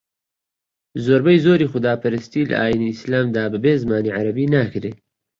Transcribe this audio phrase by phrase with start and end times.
[1.05, 4.91] زۆربەی زۆری خوداپەرستی لە ئاینی ئیسلامدا بەبێ زمانی عەرەبی ناکرێ